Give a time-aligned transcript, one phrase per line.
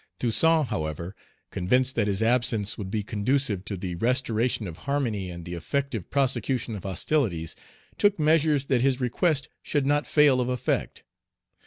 [0.17, 1.15] Toussaint, however,
[1.51, 6.09] convinced that his absence would be conducive to the restoration of harmony and the effective
[6.09, 7.55] prosecution of hostilities,
[7.99, 11.03] took measures that his request should not fail of effect.